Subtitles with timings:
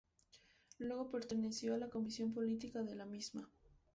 [0.79, 3.47] Luego perteneció a la Comisión Política de la misma.